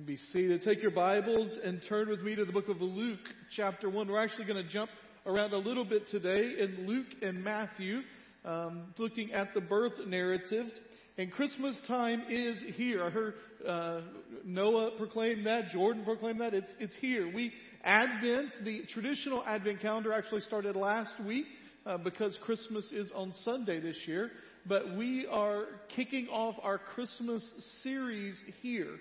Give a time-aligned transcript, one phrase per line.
[0.00, 0.62] You can be seated.
[0.62, 3.18] Take your Bibles and turn with me to the book of Luke,
[3.54, 4.08] chapter 1.
[4.08, 4.88] We're actually going to jump
[5.26, 8.00] around a little bit today in Luke and Matthew,
[8.46, 10.72] um, looking at the birth narratives.
[11.18, 13.04] And Christmas time is here.
[13.04, 13.34] I heard
[13.68, 14.00] uh,
[14.42, 16.54] Noah proclaim that, Jordan proclaim that.
[16.54, 17.30] It's, it's here.
[17.30, 17.52] We
[17.84, 21.44] Advent, the traditional Advent calendar actually started last week
[21.84, 24.30] uh, because Christmas is on Sunday this year.
[24.66, 25.64] But we are
[25.94, 27.46] kicking off our Christmas
[27.82, 28.96] series here.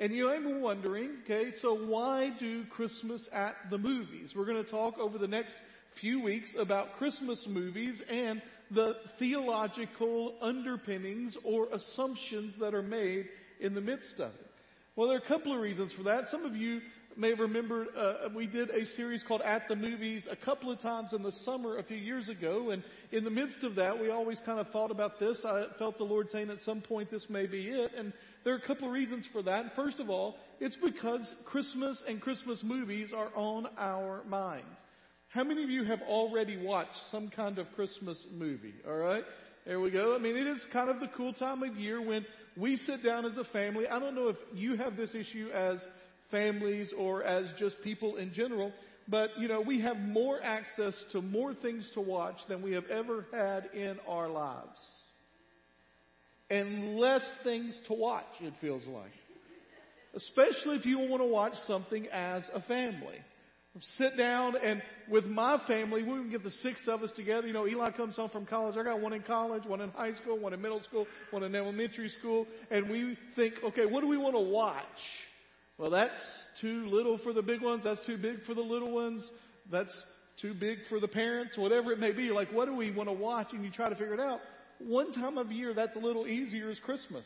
[0.00, 4.30] And you may be wondering, okay, so why do Christmas at the movies?
[4.34, 5.52] We're going to talk over the next
[6.00, 13.26] few weeks about Christmas movies and the theological underpinnings or assumptions that are made
[13.60, 14.46] in the midst of it.
[14.96, 16.28] Well, there are a couple of reasons for that.
[16.30, 16.80] Some of you
[17.16, 20.80] may have remembered uh, we did a series called At the Movies a couple of
[20.80, 24.08] times in the summer a few years ago, and in the midst of that, we
[24.08, 25.44] always kind of thought about this.
[25.44, 28.12] I felt the Lord saying at some point this may be it, and
[28.44, 29.74] there are a couple of reasons for that.
[29.76, 34.66] First of all, it's because Christmas and Christmas movies are on our minds.
[35.28, 38.74] How many of you have already watched some kind of Christmas movie?
[38.86, 39.22] All right.
[39.66, 40.16] There we go.
[40.16, 42.24] I mean, it is kind of the cool time of year when
[42.56, 43.86] we sit down as a family.
[43.86, 45.78] I don't know if you have this issue as
[46.30, 48.72] families or as just people in general.
[49.06, 52.86] But, you know, we have more access to more things to watch than we have
[52.86, 54.78] ever had in our lives.
[56.50, 59.12] And less things to watch, it feels like.
[60.14, 63.18] Especially if you want to watch something as a family.
[63.98, 67.46] Sit down and with my family, we can get the six of us together.
[67.46, 68.76] You know, Eli comes home from college.
[68.76, 71.54] I got one in college, one in high school, one in middle school, one in
[71.54, 72.48] elementary school.
[72.72, 74.82] And we think, okay, what do we want to watch?
[75.78, 76.20] Well, that's
[76.60, 77.84] too little for the big ones.
[77.84, 79.24] That's too big for the little ones.
[79.70, 79.96] That's
[80.42, 82.24] too big for the parents, whatever it may be.
[82.24, 83.48] You're like, what do we want to watch?
[83.52, 84.40] And you try to figure it out.
[84.80, 87.24] One time of year that's a little easier is Christmas.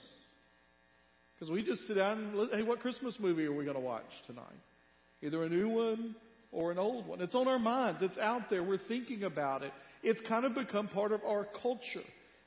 [1.35, 4.05] Because we just sit down and, hey, what Christmas movie are we going to watch
[4.27, 4.45] tonight?
[5.23, 6.15] Either a new one
[6.53, 7.21] or an old one.
[7.21, 8.01] It's on our minds.
[8.03, 8.63] It's out there.
[8.63, 9.73] We're thinking about it.
[10.03, 12.07] It's kind of become part of our culture.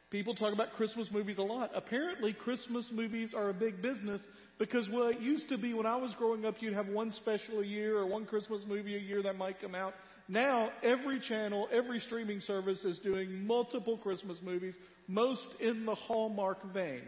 [0.09, 1.72] People talk about Christmas movies a lot.
[1.75, 4.22] Apparently, Christmas movies are a big business
[4.57, 7.59] because what it used to be when I was growing up, you'd have one special
[7.59, 9.94] a year or one Christmas movie a year that might come out.
[10.29, 14.75] Now, every channel, every streaming service is doing multiple Christmas movies,
[15.07, 17.01] most in the Hallmark vein.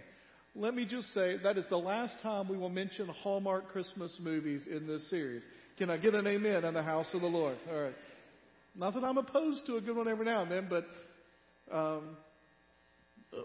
[0.56, 4.62] Let me just say that is the last time we will mention Hallmark Christmas movies
[4.70, 5.44] in this series.
[5.78, 7.58] Can I get an amen in the house of the Lord?
[7.72, 7.96] All right.
[8.76, 10.86] Not that I'm opposed to a good one every now and then, but
[11.74, 12.18] um,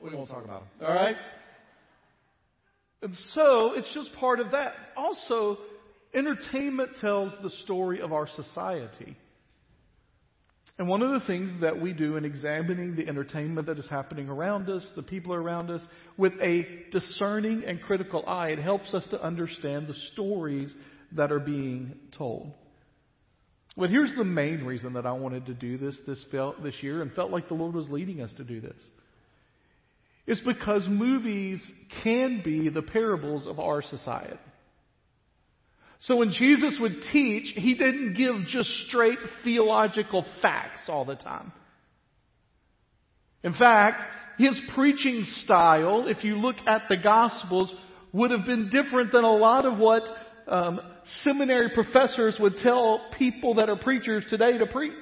[0.03, 0.89] we won't talk about them.
[0.89, 1.17] All right?
[3.03, 4.75] And so it's just part of that.
[4.97, 5.59] Also,
[6.15, 9.17] entertainment tells the story of our society.
[10.79, 14.29] And one of the things that we do in examining the entertainment that is happening
[14.29, 15.83] around us, the people around us,
[16.17, 20.73] with a discerning and critical eye, it helps us to understand the stories
[21.13, 22.53] that are being told.
[23.77, 27.03] But here's the main reason that I wanted to do this this, felt, this year
[27.03, 28.81] and felt like the Lord was leading us to do this
[30.27, 31.63] is because movies
[32.03, 34.39] can be the parables of our society.
[36.01, 41.53] So when Jesus would teach, he didn't give just straight theological facts all the time.
[43.43, 44.03] In fact,
[44.39, 47.73] his preaching style, if you look at the Gospels,
[48.13, 50.03] would have been different than a lot of what
[50.47, 50.81] um,
[51.23, 54.93] seminary professors would tell people that are preachers today to preach.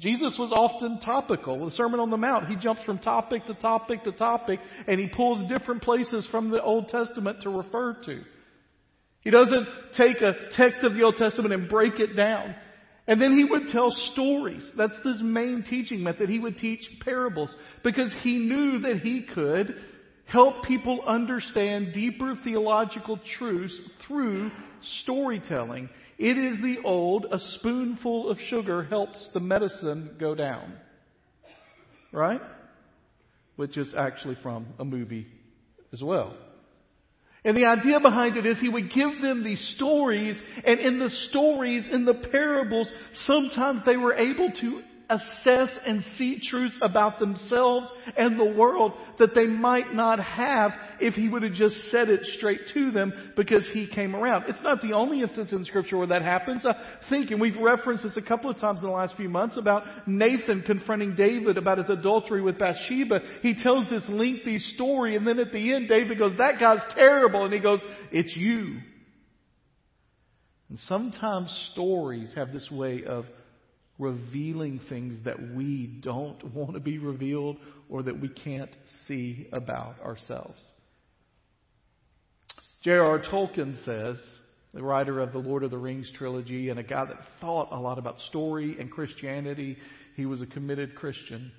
[0.00, 1.58] Jesus was often topical.
[1.58, 4.98] With the Sermon on the Mount, he jumps from topic to topic to topic, and
[4.98, 8.22] he pulls different places from the Old Testament to refer to.
[9.20, 9.68] He doesn't
[9.98, 12.54] take a text of the Old Testament and break it down.
[13.06, 14.62] And then he would tell stories.
[14.76, 16.30] That's his main teaching method.
[16.30, 19.74] He would teach parables because he knew that he could
[20.24, 24.50] help people understand deeper theological truths through
[25.02, 25.90] storytelling.
[26.20, 30.74] It is the old, a spoonful of sugar helps the medicine go down.
[32.12, 32.42] Right?
[33.56, 35.26] Which is actually from a movie
[35.94, 36.36] as well.
[37.42, 41.08] And the idea behind it is he would give them these stories, and in the
[41.30, 47.88] stories, in the parables, sometimes they were able to assess and see truths about themselves
[48.16, 50.70] and the world that they might not have
[51.00, 54.44] if he would have just said it straight to them because he came around.
[54.48, 56.64] It's not the only instance in scripture where that happens.
[56.64, 56.74] I
[57.10, 59.82] think, and we've referenced this a couple of times in the last few months about
[60.06, 63.20] Nathan confronting David about his adultery with Bathsheba.
[63.42, 67.44] He tells this lengthy story and then at the end David goes, that guy's terrible.
[67.44, 67.80] And he goes,
[68.12, 68.78] it's you.
[70.70, 73.24] And sometimes stories have this way of
[74.00, 77.58] revealing things that we don't want to be revealed
[77.88, 78.74] or that we can't
[79.06, 80.58] see about ourselves.
[82.82, 83.22] J.R.R.
[83.30, 84.16] Tolkien says,
[84.72, 87.78] the writer of the Lord of the Rings trilogy and a guy that thought a
[87.78, 89.76] lot about story and Christianity,
[90.16, 91.52] he was a committed Christian,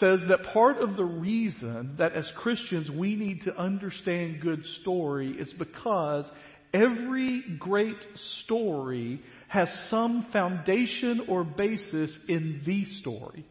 [0.00, 5.32] says that part of the reason that as Christians we need to understand good story
[5.32, 6.28] is because
[6.72, 7.96] every great
[8.44, 13.46] story has some foundation or basis in the story.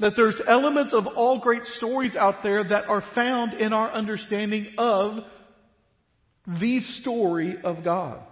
[0.00, 4.68] That there's elements of all great stories out there that are found in our understanding
[4.78, 5.18] of
[6.46, 8.22] the story of God.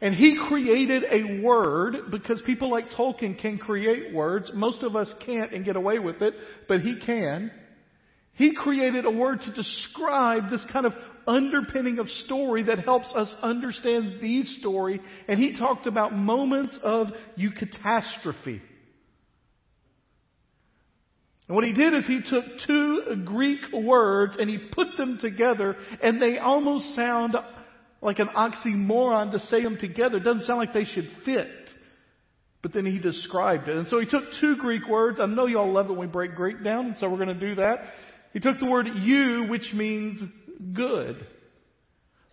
[0.00, 4.50] And he created a word because people like Tolkien can create words.
[4.54, 6.34] Most of us can't and get away with it,
[6.68, 7.50] but he can.
[8.38, 10.92] He created a word to describe this kind of
[11.26, 15.00] underpinning of story that helps us understand the story.
[15.26, 18.60] And he talked about moments of eucatastrophe.
[21.48, 25.74] And what he did is he took two Greek words and he put them together
[26.00, 27.34] and they almost sound
[28.00, 30.18] like an oxymoron to say them together.
[30.18, 31.48] It doesn't sound like they should fit.
[32.62, 33.76] But then he described it.
[33.76, 35.18] And so he took two Greek words.
[35.20, 37.34] I know y'all love it when we break Greek down, and so we're going to
[37.34, 37.78] do that.
[38.32, 40.20] He took the word you, which means
[40.74, 41.26] good.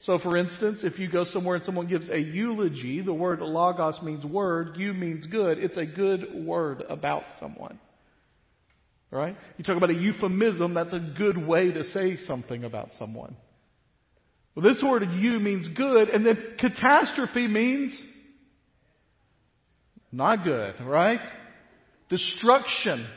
[0.02, 4.02] So for instance, if you go somewhere and someone gives a eulogy, the word logos
[4.04, 5.58] means word, you means good.
[5.58, 7.80] It's a good word about someone.
[9.10, 9.36] Right?
[9.58, 13.36] You talk about a euphemism, that's a good way to say something about someone.
[14.54, 18.00] Well, this word you means good, and then catastrophe means
[20.12, 21.20] not good, right?
[22.10, 23.08] Destruction.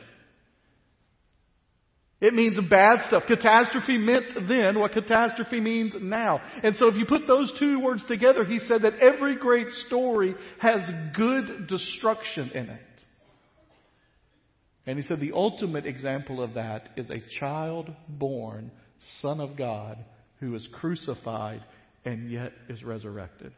[2.21, 3.23] It means bad stuff.
[3.27, 6.41] Catastrophe meant then what catastrophe means now.
[6.63, 10.35] And so if you put those two words together, he said that every great story
[10.59, 10.81] has
[11.15, 12.81] good destruction in it.
[14.85, 18.71] And he said the ultimate example of that is a child born
[19.21, 19.97] Son of God
[20.39, 21.63] who is crucified
[22.03, 23.53] and yet is resurrected.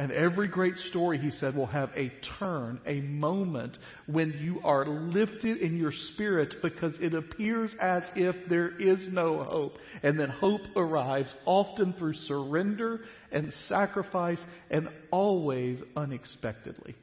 [0.00, 4.86] And every great story, he said, will have a turn, a moment when you are
[4.86, 9.72] lifted in your spirit because it appears as if there is no hope.
[10.04, 13.00] And then hope arrives often through surrender
[13.32, 14.38] and sacrifice
[14.70, 16.94] and always unexpectedly.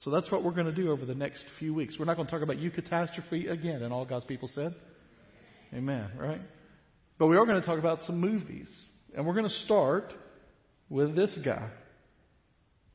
[0.00, 1.96] So that's what we're going to do over the next few weeks.
[1.98, 4.74] We're not going to talk about eucatastrophe again, and all God's people said.
[5.72, 6.40] Amen, right?
[7.18, 8.68] But we are going to talk about some movies.
[9.16, 10.12] And we're going to start
[10.88, 11.68] with this guy,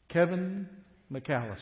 [0.10, 0.68] Kevin
[1.12, 1.58] McAllister.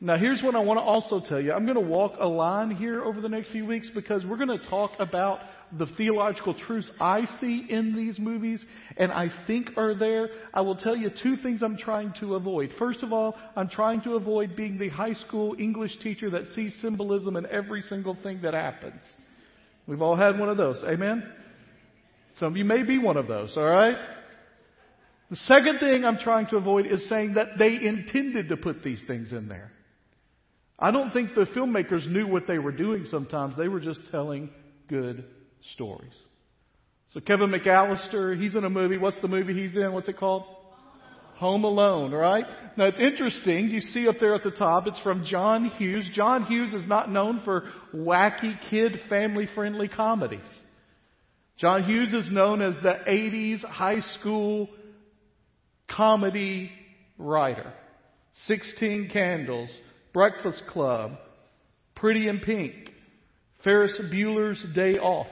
[0.00, 1.52] Now, here's what I want to also tell you.
[1.52, 4.56] I'm going to walk a line here over the next few weeks because we're going
[4.56, 5.40] to talk about
[5.76, 8.64] the theological truths I see in these movies
[8.96, 10.28] and I think are there.
[10.54, 12.70] I will tell you two things I'm trying to avoid.
[12.78, 16.74] First of all, I'm trying to avoid being the high school English teacher that sees
[16.80, 19.00] symbolism in every single thing that happens.
[19.88, 20.80] We've all had one of those.
[20.84, 21.28] Amen?
[22.38, 23.96] Some of you may be one of those, alright?
[25.30, 29.00] The second thing I'm trying to avoid is saying that they intended to put these
[29.06, 29.70] things in there.
[30.78, 33.56] I don't think the filmmakers knew what they were doing sometimes.
[33.56, 34.50] They were just telling
[34.88, 35.24] good
[35.74, 36.12] stories.
[37.08, 38.96] So Kevin McAllister, he's in a movie.
[38.96, 39.92] What's the movie he's in?
[39.92, 40.44] What's it called?
[41.36, 42.44] Home Alone, right?
[42.76, 43.68] Now it's interesting.
[43.68, 46.08] You see up there at the top, it's from John Hughes.
[46.12, 50.40] John Hughes is not known for wacky kid family friendly comedies.
[51.56, 54.68] John Hughes is known as the 80s high school
[55.88, 56.70] comedy
[57.18, 57.72] writer.
[58.46, 59.70] 16 Candles,
[60.12, 61.12] Breakfast Club,
[61.96, 62.74] Pretty in Pink,
[63.64, 65.26] Ferris Bueller's Day Off.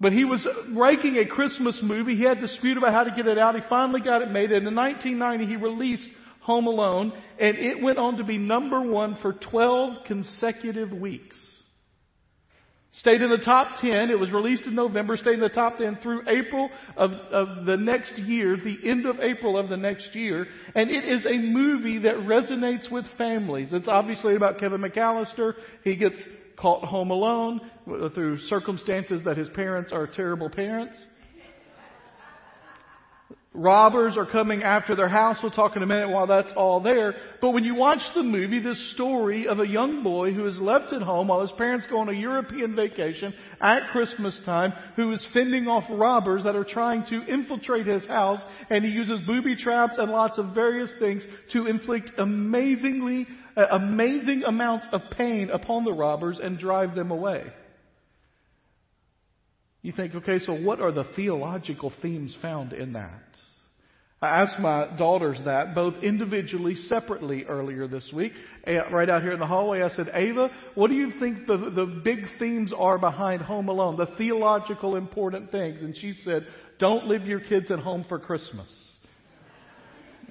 [0.00, 2.16] But he was making a Christmas movie.
[2.16, 3.54] He had a dispute about how to get it out.
[3.54, 4.52] He finally got it made.
[4.52, 6.08] And in 1990, he released
[6.40, 11.36] Home Alone, and it went on to be number one for 12 consecutive weeks.
[12.92, 14.10] Stayed in the top 10.
[14.10, 17.76] It was released in November, stayed in the top 10 through April of, of the
[17.76, 20.46] next year, the end of April of the next year.
[20.74, 23.68] And it is a movie that resonates with families.
[23.72, 25.54] It's obviously about Kevin McAllister.
[25.84, 26.16] He gets
[26.56, 30.96] caught home alone uh, through circumstances that his parents are terrible parents.
[33.56, 35.38] Robbers are coming after their house.
[35.42, 37.14] We'll talk in a minute while that's all there.
[37.40, 40.92] But when you watch the movie, this story of a young boy who is left
[40.92, 45.26] at home while his parents go on a European vacation at Christmas time, who is
[45.32, 49.94] fending off robbers that are trying to infiltrate his house, and he uses booby traps
[49.96, 55.94] and lots of various things to inflict amazingly, uh, amazing amounts of pain upon the
[55.94, 57.44] robbers and drive them away.
[59.80, 63.25] You think, okay, so what are the theological themes found in that?
[64.22, 68.32] I asked my daughters that both individually, separately earlier this week.
[68.64, 71.58] Eh, right out here in the hallway, I said, Ava, what do you think the,
[71.58, 73.98] the big themes are behind Home Alone?
[73.98, 75.82] The theological important things.
[75.82, 76.46] And she said,
[76.78, 78.68] don't leave your kids at home for Christmas.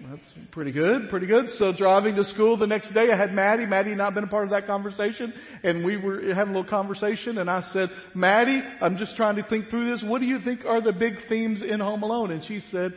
[0.09, 1.49] That's pretty good, pretty good.
[1.57, 3.65] So driving to school the next day, I had Maddie.
[3.65, 5.31] Maddie and I been a part of that conversation,
[5.63, 9.43] and we were having a little conversation, and I said, Maddie, I'm just trying to
[9.43, 10.03] think through this.
[10.03, 12.31] What do you think are the big themes in Home Alone?
[12.31, 12.93] And she said,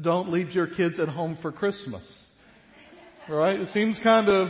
[0.00, 2.02] don't leave your kids at home for Christmas.
[3.28, 3.58] Right?
[3.58, 4.48] It seems kind of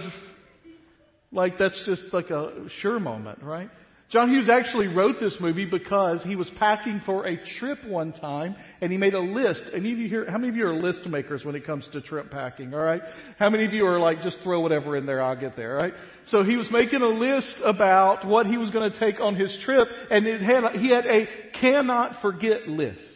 [1.30, 3.70] like that's just like a sure moment, right?
[4.10, 8.54] John Hughes actually wrote this movie because he was packing for a trip one time
[8.80, 9.62] and he made a list.
[9.72, 12.30] Of you here, how many of you are list makers when it comes to trip
[12.30, 13.00] packing, alright?
[13.38, 15.94] How many of you are like, just throw whatever in there, I'll get there, alright?
[16.28, 19.56] So he was making a list about what he was going to take on his
[19.64, 21.26] trip and it had, he had a
[21.60, 23.13] cannot forget list.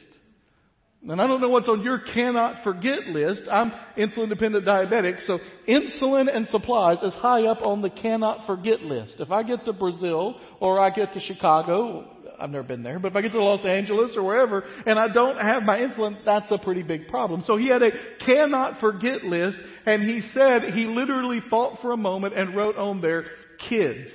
[1.10, 3.42] And I don't know what's on your cannot forget list.
[3.50, 8.82] I'm insulin dependent diabetic, so insulin and supplies is high up on the cannot forget
[8.82, 9.14] list.
[9.18, 13.12] If I get to Brazil or I get to Chicago, I've never been there, but
[13.12, 16.50] if I get to Los Angeles or wherever and I don't have my insulin, that's
[16.50, 17.42] a pretty big problem.
[17.42, 17.90] So he had a
[18.26, 23.00] cannot forget list and he said he literally thought for a moment and wrote on
[23.00, 23.24] there,
[23.68, 24.10] kids.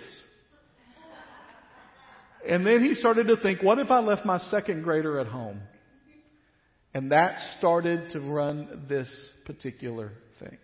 [2.48, 5.60] And then he started to think, what if I left my second grader at home?
[6.94, 9.10] And that started to run this
[9.46, 10.58] particular thing.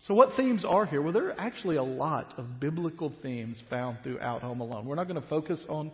[0.00, 1.00] So what themes are here?
[1.00, 4.86] Well, there are actually a lot of biblical themes found throughout Home Alone.
[4.86, 5.90] We're not going to focus on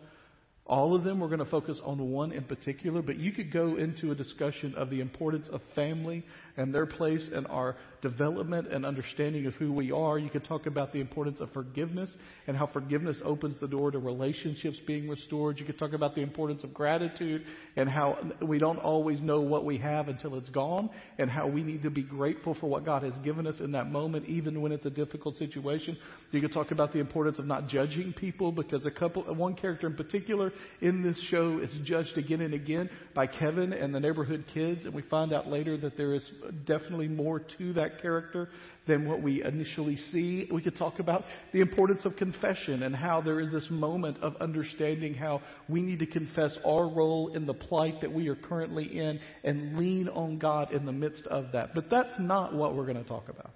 [0.66, 1.18] all of them.
[1.18, 4.74] We're going to focus on one in particular, but you could go into a discussion
[4.76, 6.24] of the importance of family
[6.56, 10.18] and their place in our development and understanding of who we are.
[10.18, 12.10] You could talk about the importance of forgiveness
[12.46, 15.58] and how forgiveness opens the door to relationships being restored.
[15.58, 17.44] You could talk about the importance of gratitude
[17.76, 21.62] and how we don't always know what we have until it's gone and how we
[21.64, 24.70] need to be grateful for what God has given us in that moment, even when
[24.70, 25.96] it's a difficult situation.
[26.30, 29.86] You could talk about the importance of not judging people because a couple, one character
[29.88, 34.44] in particular in this show is judged again and again by Kevin and the neighborhood
[34.52, 36.28] kids, and we find out later that there is
[36.66, 38.48] definitely more to that character
[38.86, 40.48] than what we initially see.
[40.50, 44.36] We could talk about the importance of confession and how there is this moment of
[44.36, 48.84] understanding how we need to confess our role in the plight that we are currently
[48.84, 51.74] in and lean on God in the midst of that.
[51.74, 53.50] But that's not what we're going to talk about.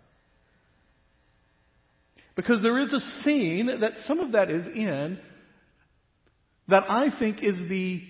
[2.37, 5.19] Because there is a scene that some of that is in
[6.69, 8.03] that I think is the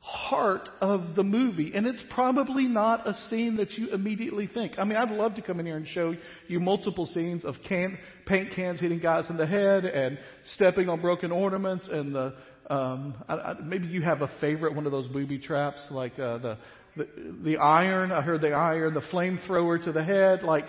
[0.00, 1.72] heart of the movie.
[1.74, 4.78] And it's probably not a scene that you immediately think.
[4.78, 6.14] I mean, I'd love to come in here and show
[6.48, 10.18] you multiple scenes of can, paint cans hitting guys in the head and
[10.54, 12.34] stepping on broken ornaments and the,
[12.70, 16.38] um, I, I, maybe you have a favorite one of those booby traps, like uh,
[16.38, 16.58] the,
[16.96, 17.08] the
[17.44, 18.12] the iron.
[18.12, 20.44] I heard the iron, the flamethrower to the head.
[20.44, 20.66] Like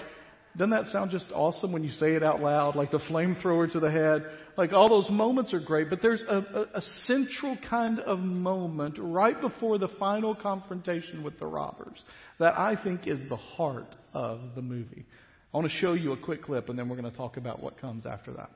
[0.57, 2.75] doesn't that sound just awesome when you say it out loud?
[2.75, 4.25] Like the flamethrower to the head.
[4.57, 8.97] Like all those moments are great, but there's a, a, a, central kind of moment
[8.99, 11.97] right before the final confrontation with the robbers
[12.37, 15.05] that I think is the heart of the movie.
[15.53, 17.63] I want to show you a quick clip and then we're going to talk about
[17.63, 18.51] what comes after that.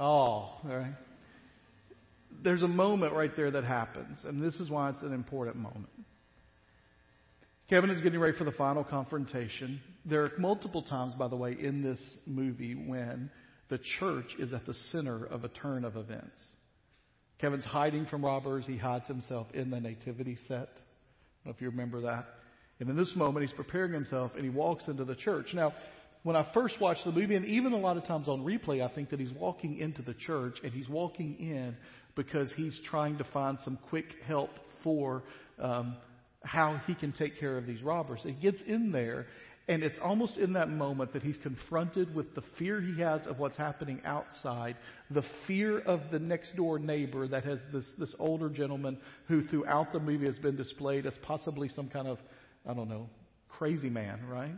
[0.00, 0.94] Oh, all right.
[2.42, 5.90] there's a moment right there that happens, and this is why it's an important moment.
[7.68, 9.78] Kevin is getting ready for the final confrontation.
[10.06, 13.30] There are multiple times, by the way, in this movie when
[13.68, 16.40] the church is at the center of a turn of events.
[17.38, 18.64] Kevin's hiding from robbers.
[18.66, 20.56] He hides himself in the nativity set.
[20.56, 22.26] I don't know if you remember that.
[22.80, 25.48] And in this moment, he's preparing himself and he walks into the church.
[25.54, 25.74] Now,
[26.22, 28.92] when I first watched the movie, and even a lot of times on replay, I
[28.94, 31.76] think that he's walking into the church and he's walking in
[32.14, 34.50] because he's trying to find some quick help
[34.82, 35.22] for
[35.58, 35.96] um,
[36.42, 38.20] how he can take care of these robbers.
[38.22, 39.26] He gets in there,
[39.68, 43.38] and it's almost in that moment that he's confronted with the fear he has of
[43.38, 44.76] what's happening outside,
[45.10, 49.92] the fear of the next door neighbor that has this, this older gentleman who throughout
[49.92, 52.18] the movie has been displayed as possibly some kind of,
[52.68, 53.08] I don't know,
[53.48, 54.54] crazy man, right?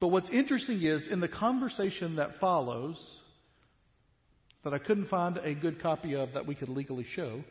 [0.00, 2.96] But what's interesting is in the conversation that follows,
[4.64, 7.42] that I couldn't find a good copy of that we could legally show,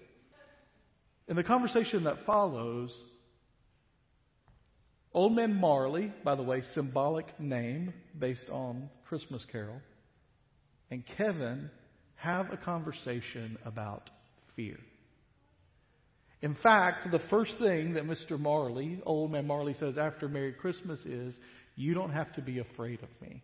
[1.27, 2.97] in the conversation that follows,
[5.13, 9.81] Old Man Marley, by the way, symbolic name based on Christmas Carol,
[10.89, 11.69] and Kevin
[12.15, 14.09] have a conversation about
[14.55, 14.77] fear.
[16.41, 18.39] In fact, the first thing that Mr.
[18.39, 21.35] Marley, Old Man Marley, says after Merry Christmas is,
[21.77, 23.43] You don't have to be afraid of me.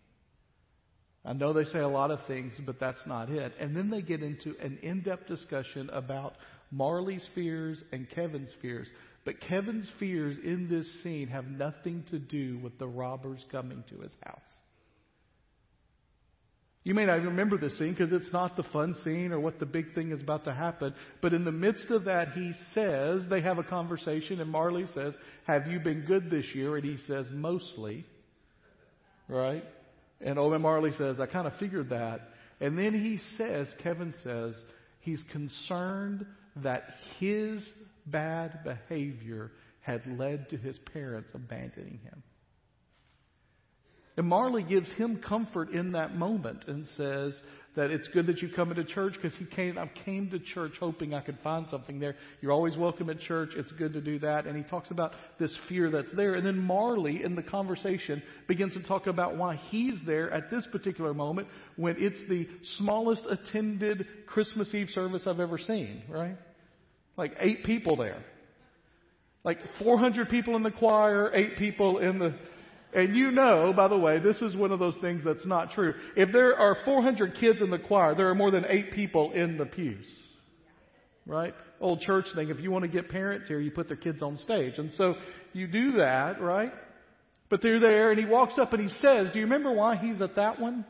[1.23, 3.53] I know they say a lot of things, but that's not it.
[3.59, 6.33] And then they get into an in depth discussion about
[6.69, 8.87] Marley's fears and Kevin's fears.
[9.23, 14.01] But Kevin's fears in this scene have nothing to do with the robbers coming to
[14.01, 14.41] his house.
[16.83, 19.59] You may not even remember this scene because it's not the fun scene or what
[19.59, 20.93] the big thing is about to happen.
[21.21, 25.13] But in the midst of that, he says, they have a conversation, and Marley says,
[25.47, 26.75] Have you been good this year?
[26.75, 28.05] And he says, Mostly.
[29.27, 29.63] Right?
[30.21, 32.29] And Owen Marley says, I kind of figured that.
[32.59, 34.53] And then he says, Kevin says,
[35.01, 36.25] he's concerned
[36.57, 36.83] that
[37.19, 37.63] his
[38.05, 39.51] bad behavior
[39.81, 42.23] had led to his parents abandoning him.
[44.15, 47.33] And Marley gives him comfort in that moment and says,
[47.75, 50.73] that it's good that you come into church because he came, I came to church
[50.79, 52.15] hoping I could find something there.
[52.41, 53.49] You're always welcome at church.
[53.55, 54.45] It's good to do that.
[54.45, 56.35] And he talks about this fear that's there.
[56.35, 60.67] And then Marley in the conversation begins to talk about why he's there at this
[60.71, 66.37] particular moment when it's the smallest attended Christmas Eve service I've ever seen, right?
[67.17, 68.23] Like eight people there.
[69.43, 72.35] Like 400 people in the choir, eight people in the
[72.95, 75.93] and you know, by the way, this is one of those things that's not true.
[76.15, 79.57] If there are 400 kids in the choir, there are more than eight people in
[79.57, 80.05] the pews.
[81.25, 81.53] Right?
[81.79, 82.49] Old church thing.
[82.49, 84.77] If you want to get parents here, you put their kids on stage.
[84.77, 85.15] And so
[85.53, 86.71] you do that, right?
[87.49, 90.21] But they're there and he walks up and he says, Do you remember why he's
[90.21, 90.85] at that one?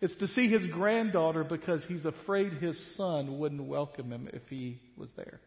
[0.00, 4.80] It's to see his granddaughter because he's afraid his son wouldn't welcome him if he
[4.96, 5.40] was there.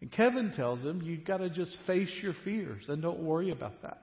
[0.00, 3.82] And Kevin tells him, you've got to just face your fears and don't worry about
[3.82, 3.98] that.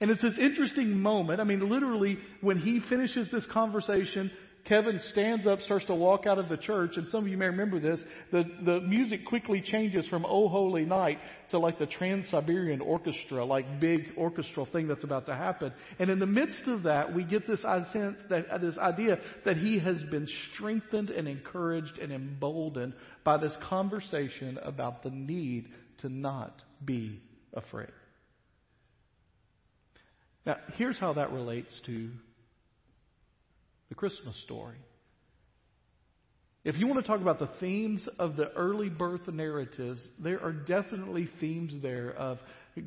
[0.00, 1.40] And it's this interesting moment.
[1.40, 4.30] I mean, literally, when he finishes this conversation,
[4.64, 7.46] Kevin stands up, starts to walk out of the church, and some of you may
[7.46, 8.00] remember this.
[8.30, 11.18] The, the music quickly changes from Oh Holy Night
[11.50, 15.72] to like the Trans Siberian Orchestra, like big orchestral thing that's about to happen.
[15.98, 19.56] And in the midst of that, we get this sense that uh, this idea that
[19.56, 22.94] he has been strengthened and encouraged and emboldened
[23.24, 25.68] by this conversation about the need
[25.98, 27.20] to not be
[27.54, 27.90] afraid.
[30.46, 32.10] Now, here's how that relates to
[33.90, 34.78] the Christmas story.
[36.64, 40.52] If you want to talk about the themes of the early birth narratives, there are
[40.52, 42.38] definitely themes there of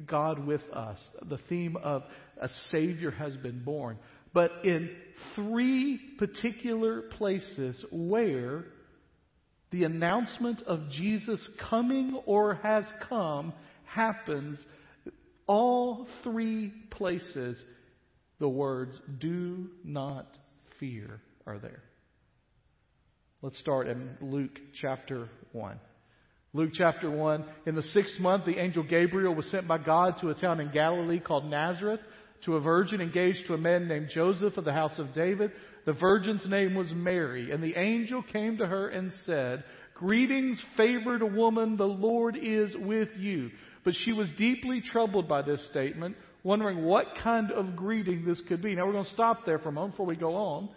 [0.07, 2.03] God with us, the theme of
[2.39, 3.97] a Savior has been born.
[4.33, 4.89] But in
[5.35, 8.65] three particular places where
[9.71, 13.53] the announcement of Jesus coming or has come
[13.85, 14.59] happens,
[15.47, 17.61] all three places
[18.39, 20.37] the words do not
[20.79, 21.83] fear are there.
[23.41, 25.79] Let's start in Luke chapter 1.
[26.53, 27.45] Luke chapter 1.
[27.65, 30.71] In the sixth month, the angel Gabriel was sent by God to a town in
[30.71, 31.99] Galilee called Nazareth
[32.45, 35.51] to a virgin engaged to a man named Joseph of the house of David.
[35.85, 37.51] The virgin's name was Mary.
[37.51, 39.63] And the angel came to her and said,
[39.95, 43.49] Greetings, favored woman, the Lord is with you.
[43.83, 48.61] But she was deeply troubled by this statement wondering what kind of greeting this could
[48.61, 48.75] be.
[48.75, 50.69] Now we're going to stop there for a moment before we go on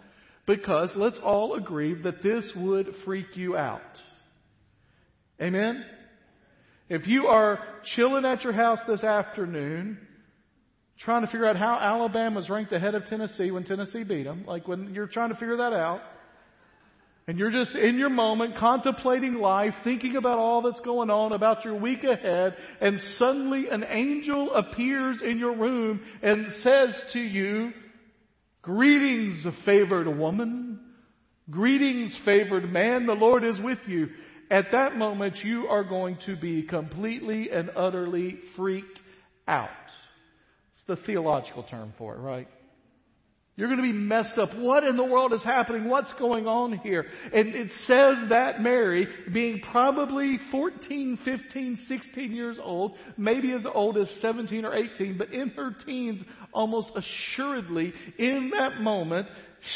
[0.45, 3.81] because let's all agree that this would freak you out.
[5.41, 5.83] Amen?
[6.89, 7.59] If you are
[7.95, 9.99] chilling at your house this afternoon,
[10.99, 14.67] trying to figure out how Alabama's ranked ahead of Tennessee when Tennessee beat them, like
[14.67, 16.01] when you're trying to figure that out,
[17.27, 21.65] And you're just in your moment contemplating life, thinking about all that's going on, about
[21.65, 27.73] your week ahead, and suddenly an angel appears in your room and says to you,
[28.61, 30.79] Greetings, favored woman.
[31.49, 33.05] Greetings, favored man.
[33.05, 34.07] The Lord is with you.
[34.49, 38.99] At that moment, you are going to be completely and utterly freaked
[39.47, 39.69] out.
[40.73, 42.47] It's the theological term for it, right?
[43.57, 44.55] You're going to be messed up.
[44.55, 45.89] What in the world is happening?
[45.89, 47.07] What's going on here?
[47.33, 53.97] And it says that Mary, being probably 14, 15, 16 years old, maybe as old
[53.97, 56.21] as 17 or 18, but in her teens,
[56.53, 59.27] almost assuredly, in that moment,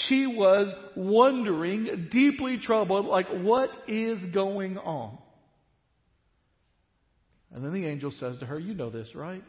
[0.05, 5.17] she was wondering, deeply troubled, like, what is going on?
[7.51, 9.43] And then the angel says to her, You know this, right?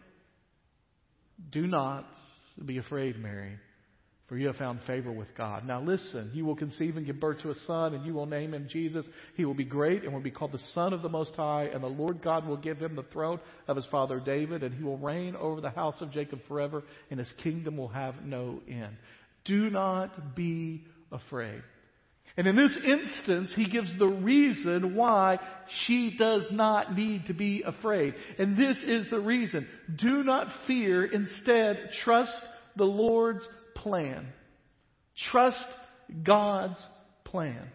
[1.51, 2.07] Do not
[2.64, 3.59] be afraid, Mary
[4.33, 5.66] for you have found favor with God.
[5.66, 8.55] Now listen, you will conceive and give birth to a son, and you will name
[8.55, 9.05] him Jesus.
[9.35, 11.85] He will be great and will be called the Son of the Most High, and
[11.85, 14.97] the Lord God will give him the throne of his father David, and he will
[14.97, 18.97] reign over the house of Jacob forever, and his kingdom will have no end.
[19.45, 21.62] Do not be afraid.
[22.38, 25.40] And in this instance, he gives the reason why
[25.85, 28.14] she does not need to be afraid.
[28.38, 29.68] And this is the reason.
[30.01, 31.05] Do not fear.
[31.05, 32.33] Instead, trust
[32.77, 34.27] the Lord's plan.
[35.31, 35.65] Trust
[36.25, 36.79] God's
[37.25, 37.69] plan.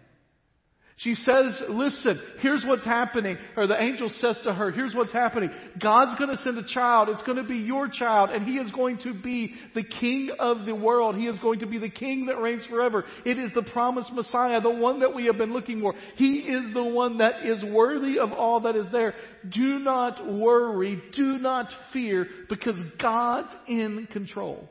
[1.00, 3.38] She says, listen, here's what's happening.
[3.56, 5.52] Or the angel says to her, here's what's happening.
[5.80, 7.10] God's going to send a child.
[7.10, 8.32] It's going to be your child.
[8.32, 11.16] And he is going to be the king of the world.
[11.16, 13.06] He is going to be the king that reigns forever.
[13.26, 15.94] It is the promised Messiah, the one that we have been looking for.
[16.16, 19.14] He is the one that is worthy of all that is there.
[19.48, 21.00] Do not worry.
[21.16, 24.68] Do not fear because God's in control.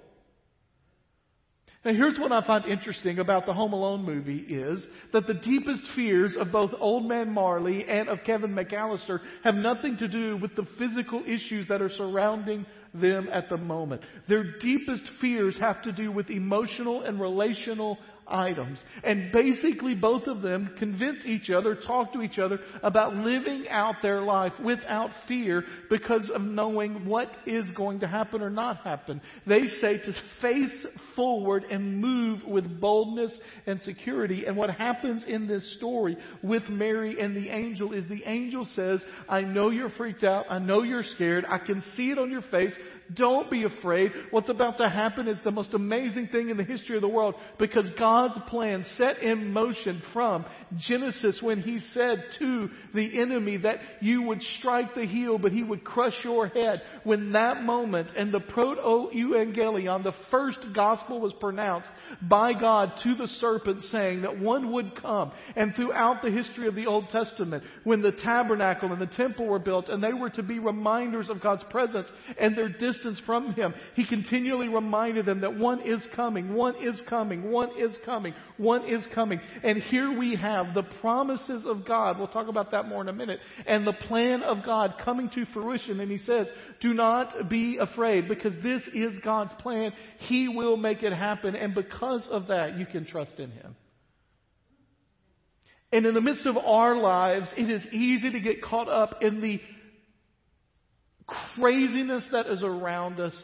[1.87, 5.85] Now here's what I find interesting about the Home Alone movie is that the deepest
[5.94, 10.57] fears of both Old Man Marley and of Kevin McAllister have nothing to do with
[10.57, 14.03] the physical issues that are surrounding them at the moment.
[14.29, 18.79] Their deepest fears have to do with emotional and relational items.
[19.05, 23.97] And basically both of them convince each other, talk to each other about living out
[24.03, 29.21] their life without fear because of knowing what is going to happen or not happen.
[29.47, 30.12] They say to
[30.43, 33.37] face forward and move with boldness
[33.67, 34.47] and security.
[34.47, 39.03] And what happens in this story with Mary and the angel is the angel says,
[39.29, 40.47] I know you're freaked out.
[40.51, 41.45] I know you're scared.
[41.49, 42.73] I can see it on your face.
[43.14, 44.11] Don't be afraid.
[44.31, 47.35] What's about to happen is the most amazing thing in the history of the world
[47.59, 50.45] because God's plan set in motion from
[50.77, 55.62] Genesis when He said to the enemy that you would strike the heel but He
[55.62, 56.83] would crush your head.
[57.05, 61.88] When that moment and the proto-evangelion, the first gospel was pronounced
[62.23, 66.75] by God to the serpent saying that one would come and throughout the history of
[66.75, 70.42] the Old Testament when the tabernacle and the temple were built and they were to
[70.42, 72.09] be reminders of God's presence
[72.40, 76.75] and their distance distance from him, he continually reminded them that one is coming, one
[76.77, 79.41] is coming, one is coming, one is coming.
[79.63, 82.19] And here we have the promises of God.
[82.19, 83.41] We'll talk about that more in a minute.
[83.67, 86.01] And the plan of God coming to fruition.
[86.01, 86.47] And he says,
[86.81, 89.93] do not be afraid because this is God's plan.
[90.19, 91.57] He will make it happen.
[91.57, 93.77] And because of that, you can trust in him.
[95.93, 99.41] And in the midst of our lives, it is easy to get caught up in
[99.41, 99.61] the
[101.27, 103.35] craziness that is around us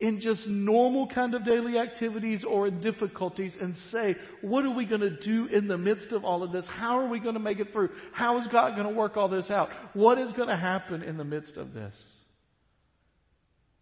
[0.00, 4.84] in just normal kind of daily activities or in difficulties and say, what are we
[4.84, 6.66] going to do in the midst of all of this?
[6.68, 7.90] How are we going to make it through?
[8.12, 9.68] How is God going to work all this out?
[9.92, 11.94] What is going to happen in the midst of this?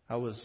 [0.08, 0.40] I was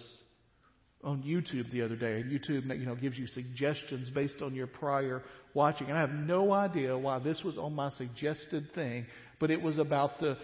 [1.03, 4.67] on YouTube the other day, and YouTube you know gives you suggestions based on your
[4.67, 5.23] prior
[5.53, 5.87] watching.
[5.87, 9.05] And I have no idea why this was on my suggested thing,
[9.39, 10.37] but it was about the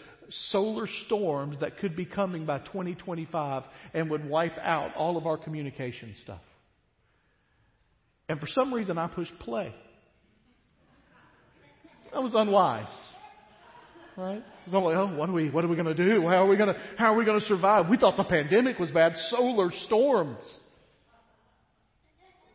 [0.52, 5.38] solar storms that could be coming by 2025 and would wipe out all of our
[5.38, 6.42] communication stuff.
[8.30, 9.74] And for some reason, I pushed play.
[12.14, 12.88] That was unwise.
[14.16, 14.44] Right?
[14.70, 16.22] So I'm like, oh, what are we, what are we going to do?
[16.22, 17.90] How are we going to, how are we going to survive?
[17.90, 19.14] We thought the pandemic was bad.
[19.30, 20.38] Solar storms.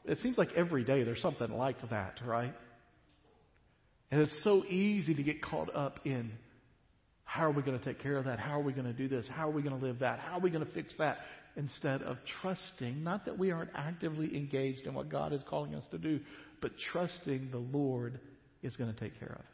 [0.05, 2.55] It seems like every day there's something like that, right?
[4.11, 6.31] And it's so easy to get caught up in
[7.29, 8.39] how are we going to take care of that?
[8.41, 9.29] How are we going to do this?
[9.31, 10.19] How are we going to live that?
[10.19, 11.19] How are we going to fix that?
[11.57, 15.85] Instead of trusting, not that we aren't actively engaged in what God is calling us
[15.91, 16.21] to do,
[16.63, 18.19] but trusting the Lord
[18.63, 19.47] is going to take care of it.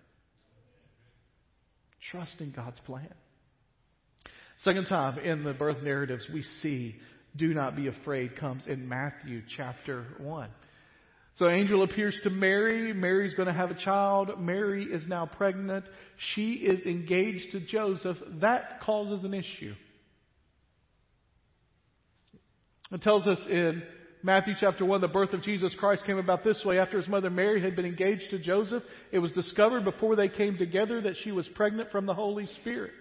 [2.13, 3.13] Trusting God's plan.
[4.61, 6.95] Second time in the birth narratives, we see
[7.35, 10.49] do not be afraid comes in Matthew chapter 1.
[11.37, 12.93] So angel appears to Mary.
[12.93, 14.41] Mary's going to have a child.
[14.41, 15.85] Mary is now pregnant.
[16.35, 18.17] She is engaged to Joseph.
[18.41, 19.75] That causes an issue.
[22.93, 23.83] It tells us in
[24.23, 26.79] Matthew chapter 1, the birth of Jesus Christ came about this way.
[26.79, 30.57] After his mother Mary had been engaged to Joseph, it was discovered before they came
[30.57, 32.93] together that she was pregnant from the Holy Spirit.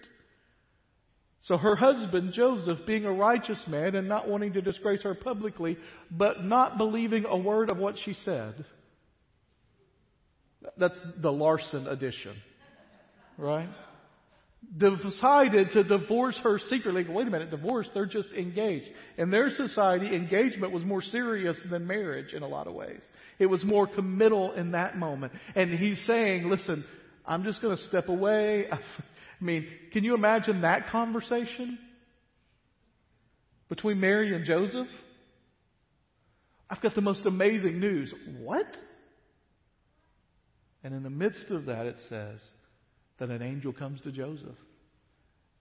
[1.44, 5.78] So her husband, Joseph, being a righteous man and not wanting to disgrace her publicly,
[6.10, 8.66] but not believing a word of what she said.
[10.78, 12.36] That's the Larson edition.
[13.38, 13.68] Right?
[14.78, 17.06] Decided to divorce her secretly.
[17.08, 18.88] Wait a minute, divorce, they're just engaged.
[19.18, 23.02] In their society, engagement was more serious than marriage in a lot of ways.
[23.38, 25.34] It was more committal in that moment.
[25.56, 26.86] And he's saying, listen,
[27.26, 28.68] I'm just going to step away.
[29.44, 31.78] I mean, can you imagine that conversation
[33.68, 34.88] between Mary and Joseph?
[36.70, 38.14] I've got the most amazing news.
[38.40, 38.68] What?
[40.82, 42.40] And in the midst of that, it says
[43.20, 44.56] that an angel comes to Joseph.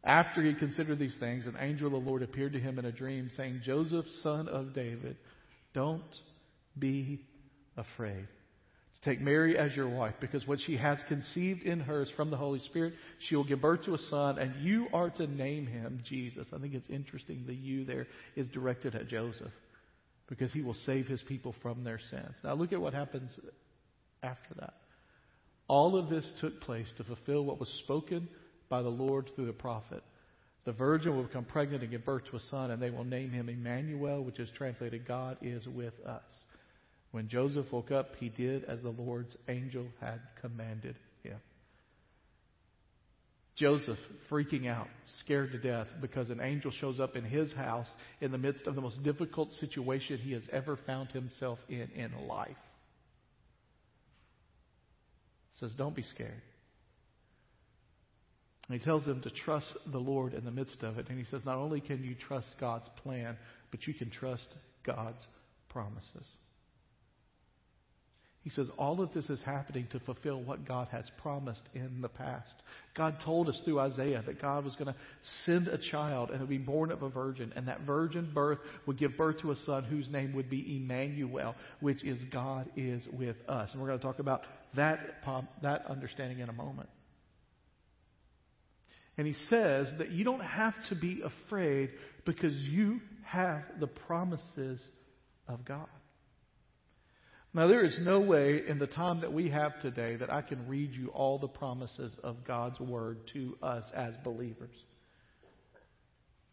[0.05, 2.93] After he considered these things, an angel of the Lord appeared to him in a
[2.93, 5.17] dream, saying, Joseph, son of David,
[5.75, 6.03] don't
[6.79, 7.21] be
[7.77, 8.29] afraid
[9.05, 12.37] Take Mary as your wife, because what she has conceived in her is from the
[12.37, 12.95] Holy Spirit.
[13.29, 16.47] She will give birth to a son, and you are to name him Jesus.
[16.55, 19.51] I think it's interesting the you there is directed at Joseph,
[20.29, 22.37] because he will save his people from their sins.
[22.45, 23.33] Now look at what happens
[24.23, 24.75] after that.
[25.67, 28.29] All of this took place to fulfill what was spoken
[28.69, 30.05] by the Lord through the prophet.
[30.65, 33.33] The virgin will become pregnant and give birth to a son, and they will name
[33.33, 36.23] him Emmanuel, which is translated God is with us.
[37.13, 41.39] When Joseph woke up, he did as the Lord's angel had commanded him.
[43.57, 43.99] Joseph
[44.31, 44.89] freaking out,
[45.21, 47.87] scared to death because an angel shows up in his house
[48.23, 52.27] in the midst of the most difficult situation he has ever found himself in in
[52.27, 52.57] life.
[55.61, 56.43] Says, Don't be scared.
[58.69, 61.09] And he tells them to trust the Lord in the midst of it.
[61.11, 63.37] And he says, Not only can you trust God's plan,
[63.71, 64.47] but you can trust
[64.83, 65.21] God's
[65.69, 66.27] promises.
[68.43, 72.09] He says all of this is happening to fulfill what God has promised in the
[72.09, 72.53] past.
[72.97, 74.97] God told us through Isaiah that God was going to
[75.47, 78.59] send a child and it would be born of a virgin, and that virgin birth
[78.87, 83.05] would give birth to a son whose name would be Emmanuel, which is God is
[83.13, 83.71] with us.
[83.73, 84.43] And we're going to talk about
[84.75, 84.99] that,
[85.63, 86.89] that understanding in a moment.
[89.17, 91.91] And he says that you don't have to be afraid
[92.25, 94.81] because you have the promises
[95.47, 95.87] of God.
[97.55, 100.67] Now, there is no way in the time that we have today that I can
[100.69, 104.75] read you all the promises of God's Word to us as believers.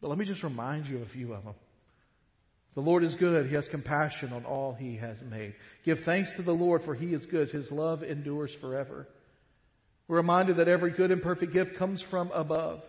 [0.01, 1.55] But let me just remind you of a few of them.
[2.75, 3.47] The Lord is good.
[3.47, 5.55] He has compassion on all He has made.
[5.85, 7.49] Give thanks to the Lord, for He is good.
[7.49, 9.07] His love endures forever.
[10.09, 12.81] We're reminded that every good and perfect gift comes from above.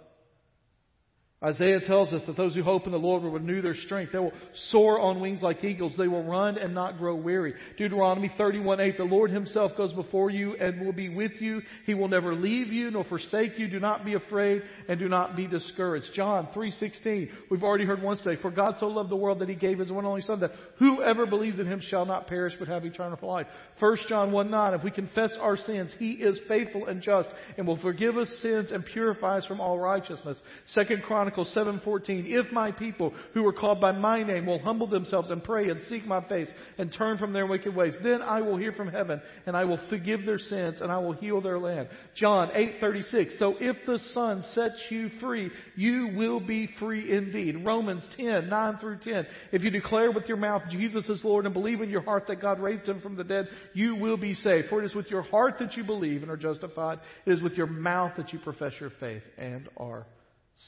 [1.42, 4.12] Isaiah tells us that those who hope in the Lord will renew their strength.
[4.12, 4.35] They will
[4.68, 5.94] soar on wings like eagles.
[5.96, 7.55] They will run and not grow weary.
[7.79, 8.98] Deuteronomy 31:8.
[8.98, 11.62] The Lord himself goes before you and will be with you.
[11.87, 13.68] He will never leave you nor forsake you.
[13.68, 16.12] Do not be afraid and do not be discouraged.
[16.12, 17.31] John 3:16.
[17.50, 18.37] We've already heard once today.
[18.42, 21.24] For God so loved the world that he gave his one only son that whoever
[21.24, 23.46] believes in him shall not perish but have eternal life.
[23.79, 24.74] 1 John 1:9.
[24.74, 28.72] If we confess our sins, he is faithful and just and will forgive us sins
[28.72, 30.37] and purify us from all righteousness.
[30.74, 34.88] 2 Chronicles Chronicles 7:14, "If my people who are called by my name will humble
[34.88, 38.40] themselves and pray and seek my face and turn from their wicked ways, then I
[38.40, 41.59] will hear from heaven and I will forgive their sins and I will heal their
[41.59, 47.64] land." John 8:36, "So if the Son sets you free, you will be free indeed."
[47.64, 51.81] Romans 10:9 through 10, "If you declare with your mouth Jesus is Lord and believe
[51.81, 54.69] in your heart that God raised him from the dead, you will be saved.
[54.69, 56.99] For it is with your heart that you believe and are justified.
[57.25, 60.07] It is with your mouth that you profess your faith and are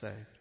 [0.00, 0.38] saved."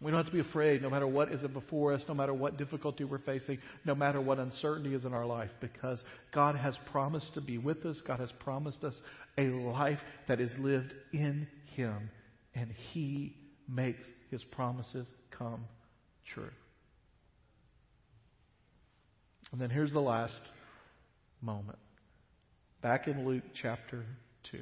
[0.00, 2.56] We don't have to be afraid no matter what is before us, no matter what
[2.56, 7.34] difficulty we're facing, no matter what uncertainty is in our life, because God has promised
[7.34, 8.00] to be with us.
[8.06, 8.94] God has promised us
[9.36, 12.10] a life that is lived in Him,
[12.54, 13.36] and He
[13.68, 15.66] makes His promises come
[16.32, 16.50] true.
[19.52, 20.40] And then here's the last
[21.42, 21.78] moment.
[22.80, 24.06] Back in Luke chapter
[24.50, 24.60] 2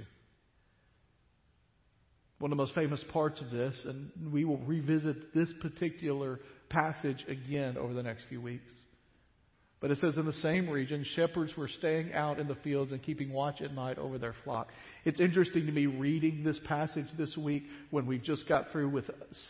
[2.38, 7.24] one of the most famous parts of this, and we will revisit this particular passage
[7.29, 8.70] again over the next few weeks.
[9.81, 13.01] But it says in the same region, shepherds were staying out in the fields and
[13.03, 14.68] keeping watch at night over their flock.
[15.05, 19.09] It's interesting to me reading this passage this week when we just got through with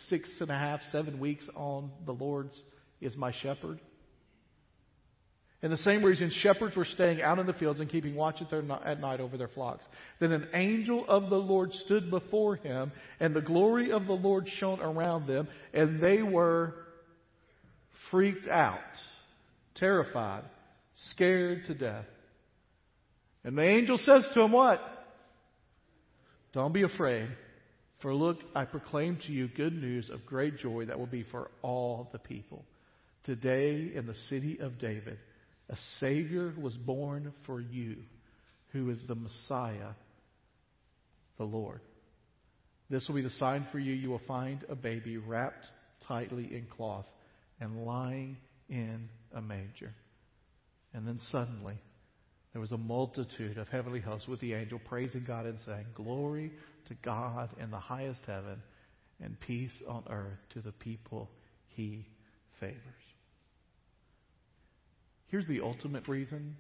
[0.09, 2.55] six and a half, seven weeks on the Lord's
[3.01, 3.81] is my shepherd.
[5.61, 9.01] In the same reason, shepherds were staying out in the fields and keeping watch at,
[9.01, 9.85] night over their flocks.
[10.21, 14.49] Then an angel of the Lord stood before him, and the glory of the Lord
[14.59, 16.75] shone around them, and they were
[18.11, 18.79] freaked out,
[19.75, 20.45] terrified,
[21.11, 22.07] scared to death.
[23.43, 24.81] And the angel says to him, What?
[26.53, 27.29] Don't be afraid,
[28.01, 31.51] for look, I proclaim to you good news of great joy that will be for
[31.63, 32.65] all the people.
[33.25, 35.19] Today in the city of David,
[35.71, 37.97] a Savior was born for you,
[38.73, 39.93] who is the Messiah,
[41.37, 41.81] the Lord.
[42.91, 43.93] This will be the sign for you.
[43.93, 45.67] You will find a baby wrapped
[46.07, 47.07] tightly in cloth
[47.61, 49.93] and lying in a manger.
[50.95, 51.75] And then suddenly,
[52.53, 56.51] there was a multitude of heavenly hosts with the angel praising God and saying, Glory
[56.89, 58.63] to God in the highest heaven,
[59.23, 61.29] and peace on earth to the people
[61.69, 62.07] he
[62.59, 63.08] favors.
[65.29, 66.57] Here's the ultimate reason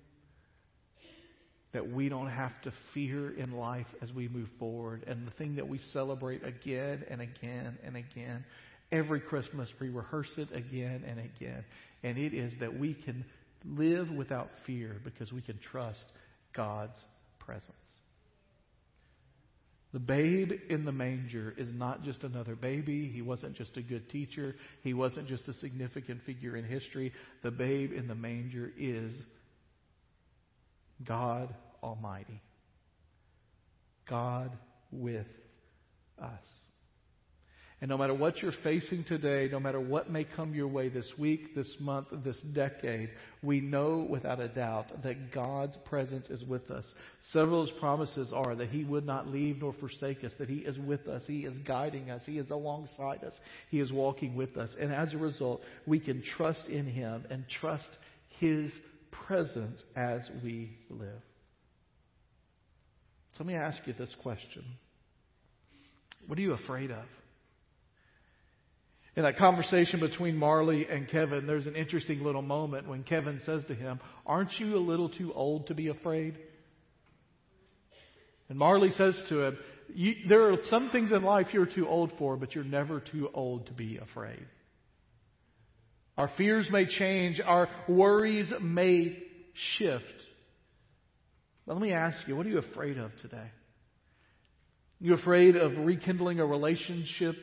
[1.72, 5.56] that we don't have to fear in life as we move forward, and the thing
[5.56, 8.44] that we celebrate again and again and again.
[8.90, 11.64] Every Christmas, we rehearse it again and again.
[12.02, 13.24] And it is that we can
[13.66, 16.04] live without fear because we can trust
[16.54, 16.98] God's
[17.38, 17.72] presence.
[19.92, 23.10] The babe in the manger is not just another baby.
[23.12, 24.54] He wasn't just a good teacher.
[24.82, 27.12] He wasn't just a significant figure in history.
[27.42, 29.12] The babe in the manger is
[31.06, 32.42] God Almighty.
[34.08, 34.50] God
[34.90, 35.26] with
[36.20, 36.57] us.
[37.80, 41.06] And no matter what you're facing today, no matter what may come your way this
[41.16, 43.10] week, this month, this decade,
[43.40, 46.84] we know without a doubt that God's presence is with us.
[47.30, 50.58] Several of His promises are that He would not leave nor forsake us, that He
[50.58, 53.34] is with us, He is guiding us, He is alongside us,
[53.70, 54.70] He is walking with us.
[54.80, 57.96] And as a result, we can trust in Him and trust
[58.40, 58.72] His
[59.12, 61.22] presence as we live.
[63.32, 64.64] So let me ask you this question
[66.26, 67.04] What are you afraid of?
[69.18, 73.64] In that conversation between Marley and Kevin, there's an interesting little moment when Kevin says
[73.66, 76.38] to him, Aren't you a little too old to be afraid?
[78.48, 79.58] And Marley says to him,
[80.28, 83.66] There are some things in life you're too old for, but you're never too old
[83.66, 84.46] to be afraid.
[86.16, 89.20] Our fears may change, our worries may
[89.78, 90.04] shift.
[91.66, 93.36] But let me ask you, what are you afraid of today?
[93.36, 93.50] Are
[95.00, 97.34] you afraid of rekindling a relationship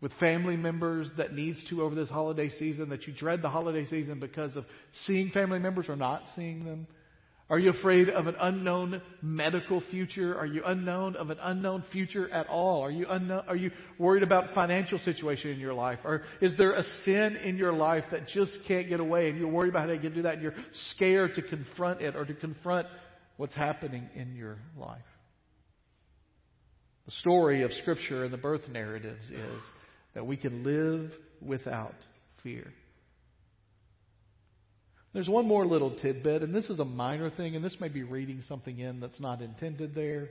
[0.00, 3.84] with family members that needs to over this holiday season, that you dread the holiday
[3.84, 4.64] season because of
[5.06, 6.86] seeing family members or not seeing them?
[7.50, 10.38] Are you afraid of an unknown medical future?
[10.38, 12.82] Are you unknown of an unknown future at all?
[12.82, 15.98] Are you unknown, are you worried about financial situation in your life?
[16.04, 19.48] Or is there a sin in your life that just can't get away and you're
[19.48, 20.54] worried about how can do that and you're
[20.92, 22.86] scared to confront it or to confront
[23.36, 25.02] what's happening in your life?
[27.06, 29.60] The story of Scripture and the birth narratives is
[30.14, 31.94] that we can live without
[32.42, 32.66] fear.
[35.12, 38.04] There's one more little tidbit, and this is a minor thing, and this may be
[38.04, 40.28] reading something in that's not intended there.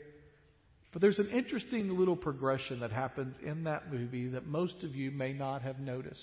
[0.91, 5.11] But there's an interesting little progression that happens in that movie that most of you
[5.11, 6.19] may not have noticed.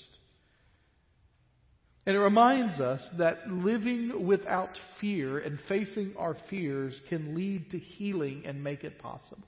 [2.07, 7.79] And it reminds us that living without fear and facing our fears can lead to
[7.79, 9.43] healing and make it possible.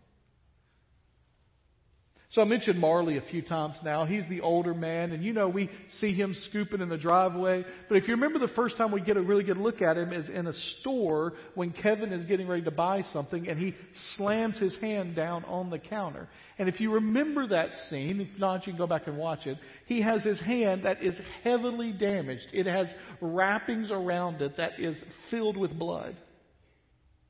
[2.33, 4.05] So I mentioned Marley a few times now.
[4.05, 7.65] He's the older man, and you know we see him scooping in the driveway.
[7.89, 10.13] But if you remember the first time we get a really good look at him
[10.13, 13.75] is in a store when Kevin is getting ready to buy something and he
[14.17, 16.29] slams his hand down on the counter.
[16.59, 19.57] And if you remember that scene, if not, you can go back and watch it.
[19.87, 22.49] He has his hand that is heavily damaged.
[22.53, 22.89] It has
[23.23, 24.97] wrappings around it that is
[25.31, 26.15] filled with blood.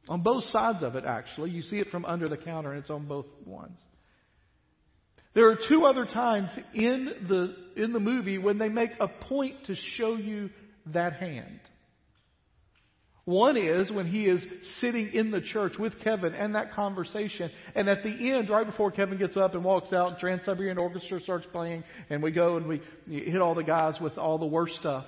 [0.09, 1.51] On both sides of it, actually.
[1.51, 3.79] You see it from under the counter and it's on both ones.
[5.35, 9.67] There are two other times in the, in the movie when they make a point
[9.67, 10.51] to show you
[10.87, 11.61] that hand.
[13.29, 14.43] One is when he is
[14.81, 17.51] sitting in the church with Kevin and that conversation.
[17.75, 21.21] And at the end, right before Kevin gets up and walks out, Trans Siberian Orchestra
[21.21, 24.77] starts playing, and we go and we hit all the guys with all the worst
[24.77, 25.05] stuff.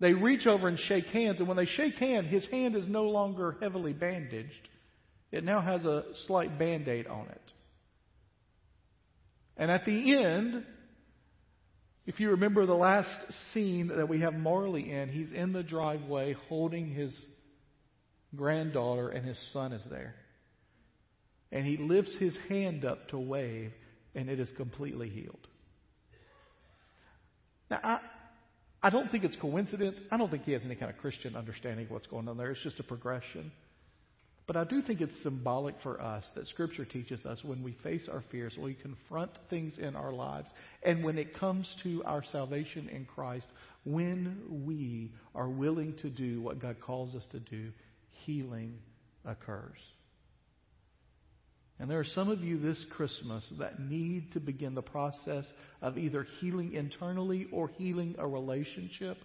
[0.00, 3.04] They reach over and shake hands, and when they shake hands, his hand is no
[3.04, 4.68] longer heavily bandaged.
[5.32, 7.42] It now has a slight band aid on it.
[9.56, 10.64] And at the end,
[12.06, 13.10] if you remember the last
[13.52, 17.16] scene that we have Marley in, he's in the driveway holding his
[18.34, 20.14] granddaughter, and his son is there.
[21.52, 23.72] And he lifts his hand up to wave,
[24.14, 25.46] and it is completely healed.
[27.70, 27.98] Now, I,
[28.82, 30.00] I don't think it's coincidence.
[30.10, 32.50] I don't think he has any kind of Christian understanding of what's going on there.
[32.50, 33.52] It's just a progression.
[34.46, 38.08] But I do think it's symbolic for us that Scripture teaches us when we face
[38.10, 40.48] our fears, when we confront things in our lives,
[40.82, 43.46] and when it comes to our salvation in Christ,
[43.84, 47.70] when we are willing to do what God calls us to do,
[48.24, 48.78] healing
[49.24, 49.78] occurs.
[51.78, 55.44] And there are some of you this Christmas that need to begin the process
[55.80, 59.16] of either healing internally or healing a relationship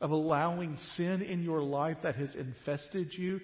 [0.00, 3.40] of allowing sin in your life that has infested you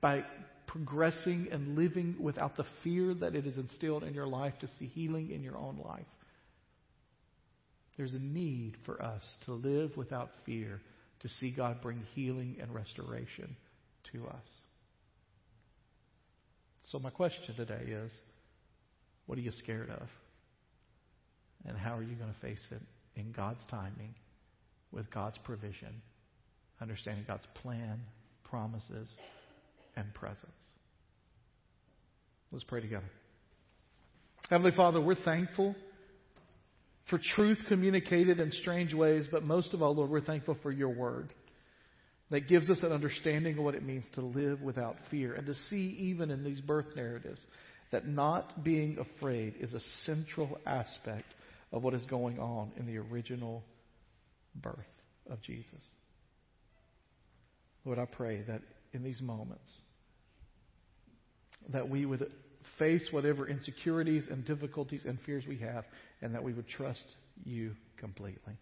[0.00, 0.24] by
[0.66, 4.86] progressing and living without the fear that it has instilled in your life to see
[4.86, 6.06] healing in your own life.
[7.96, 10.80] There's a need for us to live without fear
[11.20, 13.56] to see God bring healing and restoration
[14.12, 14.44] to us.
[16.90, 18.12] So, my question today is
[19.26, 20.08] what are you scared of?
[21.66, 22.80] And how are you going to face it
[23.16, 24.14] in God's timing?
[24.92, 26.02] With God's provision,
[26.80, 28.00] understanding God's plan,
[28.44, 29.08] promises,
[29.96, 30.46] and presence.
[32.50, 33.10] Let's pray together.
[34.48, 35.74] Heavenly Father, we're thankful
[37.10, 40.90] for truth communicated in strange ways, but most of all, Lord, we're thankful for your
[40.90, 41.32] word
[42.30, 45.54] that gives us an understanding of what it means to live without fear and to
[45.70, 47.40] see, even in these birth narratives,
[47.90, 51.34] that not being afraid is a central aspect
[51.72, 53.62] of what is going on in the original
[54.54, 54.76] birth
[55.30, 55.64] of Jesus.
[57.84, 59.70] Lord, I pray that in these moments,
[61.72, 62.30] that we would
[62.78, 65.84] face whatever insecurities and difficulties and fears we have,
[66.22, 67.04] and that we would trust
[67.44, 68.54] you completely.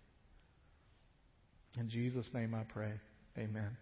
[1.79, 2.93] In Jesus' name I pray.
[3.39, 3.77] Amen.